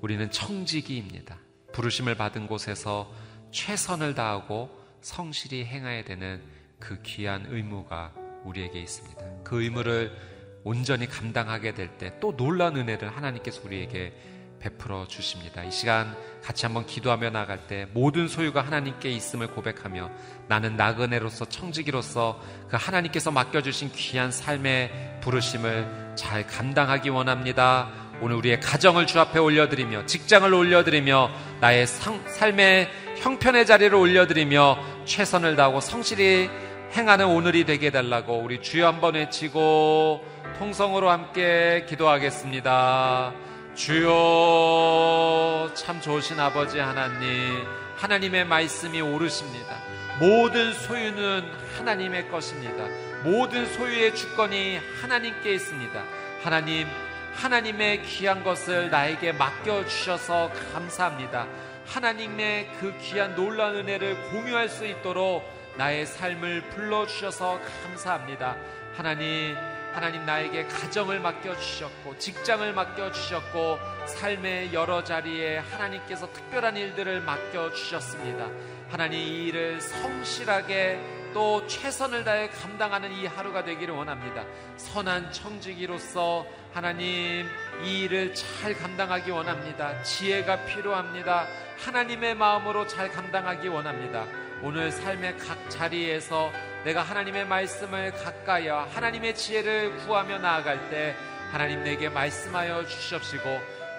[0.00, 1.38] 우리는 청지기입니다.
[1.72, 3.14] 부르심을 받은 곳에서
[3.52, 4.68] 최선을 다하고
[5.00, 6.42] 성실히 행해야 되는
[6.80, 8.12] 그 귀한 의무가
[8.42, 9.44] 우리에게 있습니다.
[9.44, 10.33] 그 의무를
[10.64, 14.12] 온전히 감당하게 될 때 또 놀라운 은혜를 하나님께서 우리에게
[14.60, 15.62] 베풀어 주십니다.
[15.62, 20.10] 이 시간 같이 한번 기도하며 나갈 때 모든 소유가 하나님께 있음을 고백하며
[20.48, 27.90] 나는 나그네로서 청지기로서 그 하나님께서 맡겨주신 귀한 삶의 부르심을 잘 감당하기 원합니다.
[28.22, 35.56] 오늘 우리의 가정을 주 앞에 올려드리며 직장을 올려드리며 나의 상, 삶의 형편의 자리를 올려드리며 최선을
[35.56, 36.48] 다하고 성실히
[36.96, 40.24] 행하는 오늘이 되게 해달라고 우리 주여 한번 외치고
[40.60, 43.32] 통성으로 함께 기도하겠습니다.
[43.74, 49.76] 주여 참 좋으신 아버지 하나님 하나님의 말씀이 오르십니다.
[50.20, 51.42] 모든 소유는
[51.76, 52.86] 하나님의 것입니다.
[53.24, 56.00] 모든 소유의 주권이 하나님께 있습니다.
[56.44, 56.86] 하나님
[57.32, 61.48] 하나님의 귀한 것을 나에게 맡겨 주셔서 감사합니다.
[61.86, 68.56] 하나님의 그 귀한 놀라운 은혜를 공유할 수 있도록 나의 삶을 불러 주셔서 감사합니다.
[68.96, 69.56] 하나님
[69.94, 78.48] 하나님 나에게 가정을 맡겨주셨고, 직장을 맡겨주셨고, 삶의 여러 자리에 하나님께서 특별한 일들을 맡겨주셨습니다.
[78.90, 81.00] 하나님 이 일을 성실하게
[81.32, 84.44] 또 최선을 다해 감당하는 이 하루가 되기를 원합니다.
[84.76, 87.48] 선한 청지기로서 하나님
[87.84, 90.02] 이 일을 잘 감당하기 원합니다.
[90.02, 91.46] 지혜가 필요합니다.
[91.84, 94.26] 하나님의 마음으로 잘 감당하기 원합니다.
[94.64, 96.50] 오늘 삶의 각 자리에서
[96.84, 101.14] 내가 하나님의 말씀을 가까이와 하나님의 지혜를 구하며 나아갈 때
[101.52, 103.44] 하나님 내게 말씀하여 주시옵시고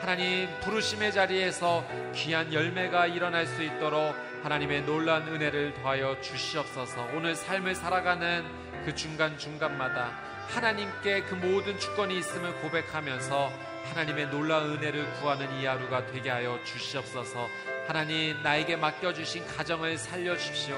[0.02, 1.86] 하나님 부르심의 자리에서
[2.16, 8.44] 귀한 열매가 일어날 수 있도록 하나님의 놀란 은혜를 더하여 주시옵소서 오늘 삶을 살아가는
[8.86, 13.52] 그 중간중간마다 하나님께 그 모든 주권이 있음을 고백하면서
[13.92, 17.48] 하나님의 놀라운 은혜를 구하는 이 하루가 되게 하여 주시옵소서.
[17.88, 20.76] 하나님 나에게 맡겨주신 가정을 살려주십시오.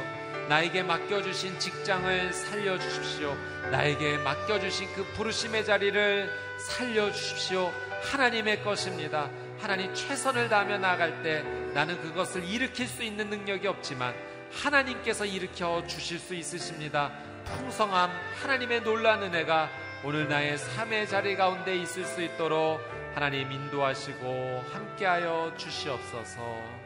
[0.49, 3.36] 나에게 맡겨주신 직장을 살려주십시오.
[3.72, 7.72] 나에게 맡겨주신 그 부르심의 자리를 살려주십시오.
[8.12, 9.30] 하나님의 것입니다.
[9.60, 11.41] 하나님 최선을 다하며 나아갈 때
[11.74, 14.14] 나는 그것을 일으킬 수 있는 능력이 없지만
[14.51, 17.12] 하나님께서 일으켜 주실 수 있으십니다.
[17.45, 19.70] 풍성함, 하나님의 놀란 은혜가
[20.03, 22.80] 오늘 나의 삶의 자리 가운데 있을 수 있도록
[23.16, 26.76] 하나님 인도하시고 함께하여 주시옵소서.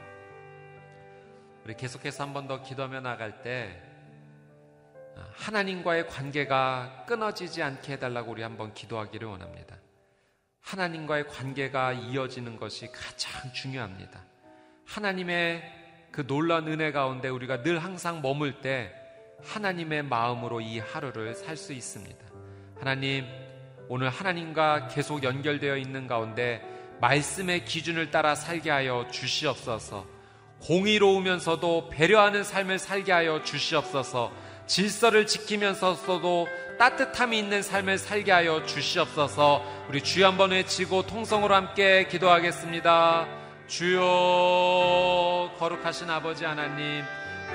[1.64, 3.82] 우리 계속해서 한 번 더 기도하며 나갈 때
[5.34, 9.76] 하나님과의 관계가 끊어지지 않게 해달라고 우리 한번 기도하기를 원합니다.
[10.62, 14.24] 하나님과의 관계가 이어지는 것이 가장 중요합니다.
[14.88, 15.64] 하나님의
[16.12, 18.94] 그 놀라운 은혜 가운데 우리가 늘 항상 머물 때
[19.44, 22.26] 하나님의 마음으로 이 하루를 살 수 있습니다.
[22.78, 23.26] 하나님,
[23.88, 26.62] 오늘 하나님과 계속 연결되어 있는 가운데
[27.02, 30.06] 말씀의 기준을 따라 살게 하여 주시옵소서.
[30.62, 34.32] 공의로우면서도 배려하는 삶을 살게 하여 주시옵소서.
[34.68, 36.48] 질서를 지키면서도
[36.80, 39.64] 따뜻함이 있는 삶을 살게 하여 주시옵소서.
[39.90, 43.28] 우리 주여 한번 외치고 통성으로 함께 기도하겠습니다.
[43.68, 47.04] 주여 거룩하신 아버지 하나님,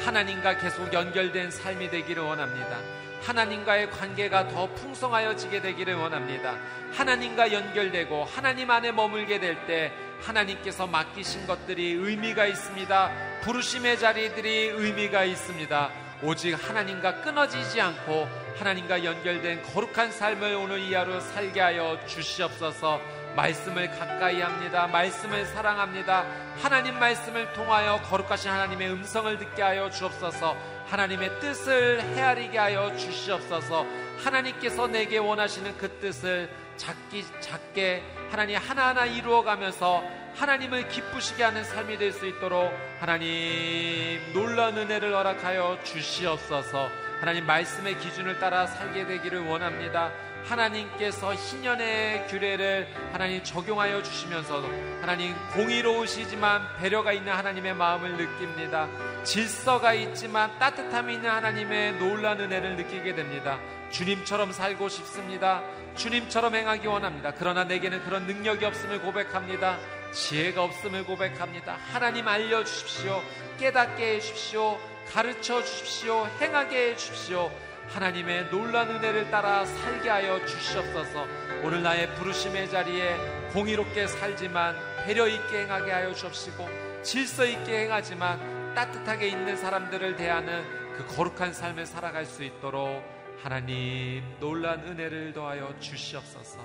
[0.04, 3.05] 하나님과 계속 연결된 삶이 되기를 원합니다.
[3.22, 6.56] 하나님과의 관계가 더 풍성하여지게 되기를 원합니다.
[6.92, 9.92] 하나님과 연결되고 하나님 안에 머물게 될 때
[10.22, 13.10] 하나님께서 맡기신 것들이 의미가 있습니다.
[13.42, 15.90] 부르심의 자리들이 의미가 있습니다.
[16.22, 23.00] 오직 하나님과 끊어지지 않고 하나님과 연결된 거룩한 삶을 오늘 이 하루 살게 하여 주시옵소서.
[23.36, 24.86] 말씀을 가까이 합니다.
[24.86, 26.24] 말씀을 사랑합니다.
[26.62, 30.56] 하나님 말씀을 통하여 거룩하신 하나님의 음성을 듣게 하여 주옵소서.
[30.86, 33.86] 하나님의 뜻을 헤아리게 하여 주시옵소서.
[34.24, 40.02] 하나님께서 내게 원하시는 그 뜻을 작기 작게 하나님 하나하나 이루어가면서
[40.34, 46.88] 하나님을 기쁘시게 하는 삶이 될 수 있도록 하나님 놀라운 은혜를 허락하여 주시옵소서.
[47.20, 50.12] 하나님 말씀의 기준을 따라 살게 되기를 원합니다.
[50.48, 54.68] 하나님께서 희년의 규례를 하나님 적용하여 주시면서도
[55.00, 58.88] 하나님 공의로우시지만 배려가 있는 하나님의 마음을 느낍니다.
[59.24, 63.58] 질서가 있지만 따뜻함이 있는 하나님의 놀란 은혜를 느끼게 됩니다.
[63.90, 65.62] 주님처럼 살고 싶습니다.
[65.96, 67.32] 주님처럼 행하기 원합니다.
[67.36, 69.78] 그러나 내게는 그런 능력이 없음을 고백합니다.
[70.12, 71.76] 지혜가 없음을 고백합니다.
[71.92, 73.22] 하나님 알려주십시오.
[73.58, 74.78] 깨닫게 해주십시오.
[75.12, 76.26] 가르쳐 주십시오.
[76.40, 77.50] 행하게 해주십시오.
[77.88, 81.26] 하나님의 놀란 은혜를 따라 살게 하여 주시옵소서.
[81.62, 83.16] 오늘 나의 부르심의 자리에
[83.52, 90.64] 공의롭게 살지만 배려 있게 행하게 하여 주옵시고 질서 있게 행하지만 따뜻하게 있는 사람들을 대하는
[90.94, 93.02] 그 거룩한 삶을 살아갈 수 있도록
[93.42, 96.58] 하나님 놀란 은혜를 더하여 주시옵소서.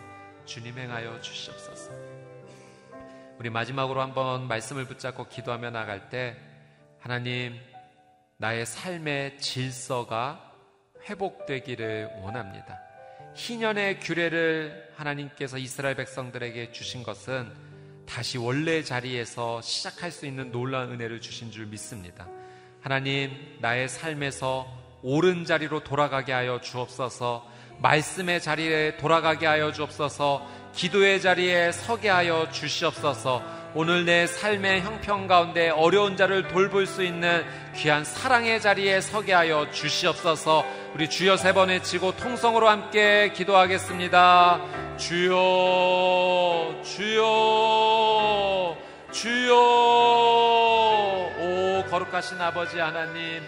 [0.45, 1.91] 주님 행하여 주시옵소서.
[3.37, 6.37] 우리 마지막으로 한번 말씀을 붙잡고 기도하며 나갈 때
[6.99, 7.59] 하나님
[8.37, 10.50] 나의 삶의 질서가
[11.09, 12.79] 회복되기를 원합니다.
[13.33, 17.51] 희년의 규례를 하나님께서 이스라엘 백성들에게 주신 것은
[18.05, 22.27] 다시 원래 자리에서 시작할 수 있는 놀라운 은혜를 주신 줄 믿습니다.
[22.81, 24.67] 하나님, 나의 삶에서
[25.01, 27.49] 옳은 자리로 돌아가게 하여 주옵소서,
[27.79, 35.69] 말씀의 자리에 돌아가게 하여 주옵소서, 기도의 자리에 서게 하여 주시옵소서, 오늘 내 삶의 형편 가운데
[35.69, 37.45] 어려운 자를 돌볼 수 있는
[37.75, 40.65] 귀한 사랑의 자리에 서게 하여 주시옵소서.
[40.93, 44.59] 우리 주여 세 번 외치고 통성으로 함께 기도하겠습니다.
[44.97, 48.77] 주여, 주여,
[49.13, 49.55] 주여.
[51.39, 53.41] 오, 거룩하신 아버지 하나님.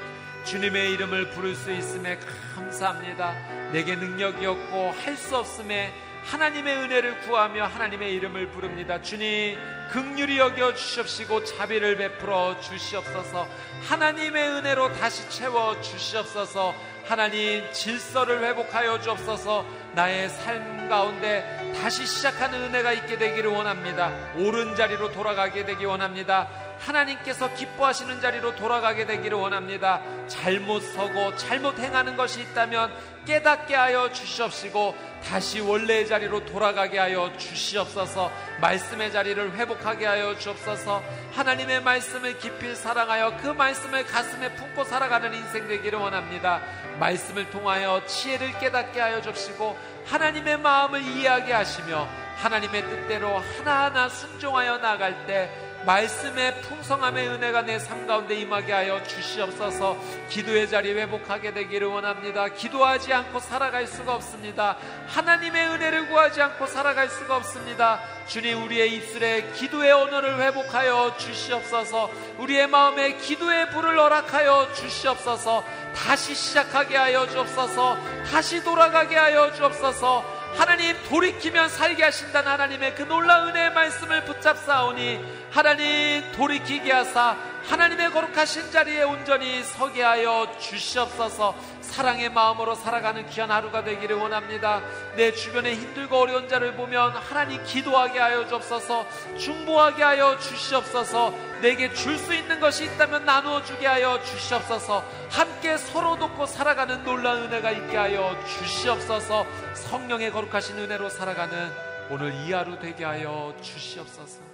[0.46, 2.18] 주님의 이름을 부를 수 있음에
[2.56, 3.34] 감사합니다.
[3.74, 5.92] 내게 능력이 없고 할 수 없음에
[6.24, 9.02] 하나님의 은혜를 구하며 하나님의 이름을 부릅니다.
[9.02, 9.58] 주님,
[9.92, 13.48] 극률이 여겨 주시옵시고 자비를 베풀어 주시옵소서.
[13.88, 16.74] 하나님의 은혜로 다시 채워 주시옵소서.
[17.06, 19.66] 하나님 질서를 회복하여 주옵소서.
[19.94, 24.12] 나의 삶 가운데 다시 시작하는 은혜가 있게 되기를 원합니다.
[24.38, 26.48] 옳은 자리로 돌아가게 되기 원합니다.
[26.86, 30.02] 하나님께서 기뻐하시는 자리로 돌아가게 되기를 원합니다.
[30.28, 32.92] 잘못 서고 잘못 행하는 것이 있다면
[33.26, 38.32] 깨닫게 하여 주시옵시고 다시 원래의 자리로 돌아가게 하여 주시옵소서.
[38.60, 41.02] 말씀의 자리를 회복하게 하여 주옵소서.
[41.32, 46.62] 하나님의 말씀을 깊이 사랑하여 그 말씀을 가슴에 품고 살아가는 인생 되기를 원합니다.
[47.00, 55.26] 말씀을 통하여 지혜를 깨닫게 하여 주시고 하나님의 마음을 이해하게 하시며 하나님의 뜻대로 하나하나 순종하여 나갈
[55.26, 55.50] 때
[55.86, 59.98] 말씀의 풍성함의 은혜가 내 삶 가운데 임하게 하여 주시옵소서
[60.30, 62.48] 기도의 자리 회복하게 되기를 원합니다.
[62.48, 64.78] 기도하지 않고 살아갈 수가 없습니다.
[65.08, 68.00] 하나님의 은혜를 구하지 않고 살아갈 수가 없습니다.
[68.28, 75.64] 주님 우리의 입술에 기도의 언어를 회복하여 주시옵소서 우리의 마음에 기도의 불을 허락하여 주시옵소서
[75.96, 77.98] 다시 시작하게 하여 주옵소서
[78.32, 85.20] 다시 돌아가게 하여 주옵소서 하나님 돌이키면 살게 하신다는 하나님의 그 놀라운 은혜의 말씀을 붙잡사오니
[85.52, 91.56] 하나님 돌이키게 하사 하나님의 거룩하신 자리에 온전히 서게 하여 주시옵소서.
[91.82, 94.82] 사랑의 마음으로 살아가는 귀한 하루가 되기를 원합니다.
[95.16, 99.06] 내 주변에 힘들고 어려운 자를 보면 하나님 기도하게 하여 주옵소서.
[99.38, 101.34] 중보하게 하여 주시옵소서.
[101.62, 105.04] 내게 줄 수 있는 것이 있다면 나누어 주게 하여 주시옵소서.
[105.30, 109.46] 함께 서로 돕고 살아가는 놀라운 은혜가 있게 하여 주시옵소서.
[109.74, 111.72] 성령의 거룩하신 은혜로 살아가는
[112.10, 114.53] 오늘 이 하루 되게 하여 주시옵소서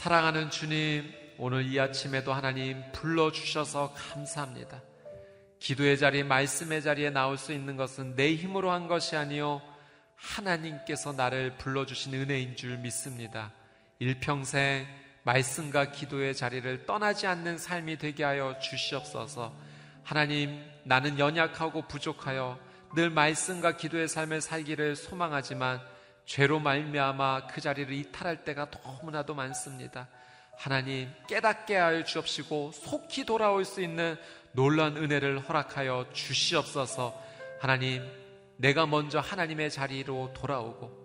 [0.00, 4.80] 사랑하는 주님, 오늘 이 아침에도 하나님 불러주셔서 감사합니다.
[5.58, 9.60] 기도의 자리, 말씀의 자리에 나올 수 있는 것은 내 힘으로 한 것이 아니요
[10.16, 13.52] 하나님께서 나를 불러주신 은혜인 줄 믿습니다.
[13.98, 14.86] 일평생
[15.24, 19.52] 말씀과 기도의 자리를 떠나지 않는 삶이 되게 하여 주시옵소서.
[20.02, 22.58] 하나님, 나는 연약하고 부족하여
[22.94, 25.78] 늘 말씀과 기도의 삶을 살기를 소망하지만
[26.24, 30.08] 죄로 말미암아 그 자리를 이탈할 때가 너무나도 많습니다.
[30.56, 34.16] 하나님 깨닫게 하여 주옵시고 속히 돌아올 수 있는
[34.52, 37.18] 놀란 은혜를 허락하여 주시옵소서.
[37.60, 38.06] 하나님
[38.56, 41.00] 내가 먼저 하나님의 자리로 돌아오고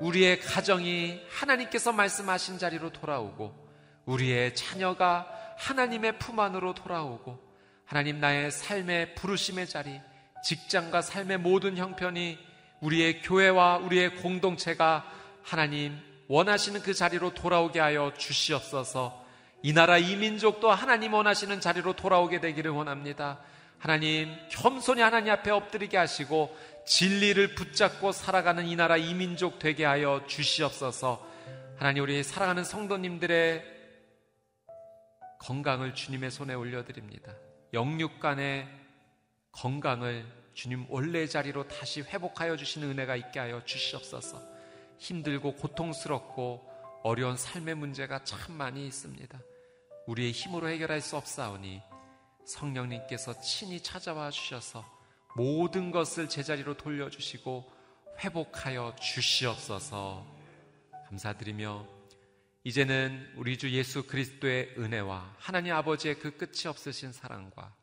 [0.00, 3.68] 우리의 가정이 하나님께서 말씀하신 자리로 돌아오고
[4.06, 5.28] 우리의 자녀가
[5.58, 7.38] 하나님의 품 안으로 돌아오고
[7.84, 10.00] 하나님 나의 삶의 부르심의 자리
[10.44, 12.38] 직장과 삶의 모든 형편이
[12.80, 15.10] 우리의 교회와 우리의 공동체가
[15.42, 15.98] 하나님
[16.28, 19.24] 원하시는 그 자리로 돌아오게 하여 주시옵소서.
[19.62, 23.40] 이 나라 이 민족도 하나님 원하시는 자리로 돌아오게 되기를 원합니다.
[23.78, 26.56] 하나님 겸손히 하나님 앞에 엎드리게 하시고
[26.86, 31.26] 진리를 붙잡고 살아가는 이 나라 이 민족 되게 하여 주시옵소서.
[31.76, 33.64] 하나님 우리 사랑하는 성도님들의
[35.40, 37.32] 건강을 주님의 손에 올려드립니다.
[37.72, 38.66] 영육간의
[39.52, 40.26] 건강을
[40.58, 44.42] 주님 원래 자리로 다시 회복하여 주시는 은혜가 있게 하여 주시옵소서.
[44.98, 46.68] 힘들고 고통스럽고
[47.04, 49.40] 어려운 삶의 문제가 참 많이 있습니다.
[50.08, 51.80] 우리의 힘으로 해결할 수 없사오니
[52.44, 54.84] 성령님께서 친히 찾아와 주셔서
[55.36, 57.70] 모든 것을 제자리로 돌려주시고
[58.18, 60.26] 회복하여 주시옵소서
[61.06, 61.86] 감사드리며
[62.64, 67.76] 이제는 우리 주 예수 그리스도의 은혜와 하나님 아버지의 그 끝이 없으신 사랑과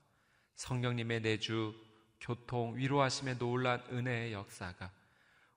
[0.55, 1.84] 성령님의 내주
[2.26, 4.91] 교통, 위로하심의 놀란 은혜의 역사가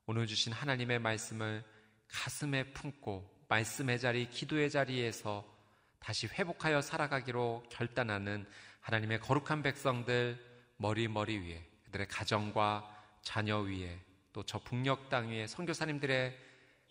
[0.04, 1.64] 오늘 주신 하나님의 말씀을
[2.08, 5.46] 가슴에 품고 말씀의 자리, 기도의 자리에서
[5.98, 8.46] 다시 회복하여 살아가기로 결단하는
[8.80, 10.38] 하나님의 거룩한 백성들
[10.76, 13.98] 머리 머리 위에 그들의 가정과 자녀 위에
[14.34, 16.38] 또 저 북녘 땅 위에 선교사님들의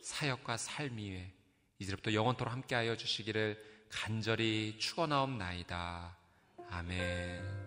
[0.01, 1.31] 사역과 삶 위에
[1.77, 6.17] 이제부터 영원토록 함께하여 주시기를 간절히 축원하옵나이다.
[6.71, 7.66] 아멘.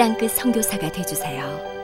[0.00, 1.79] 땅끝 성교사가 되주세요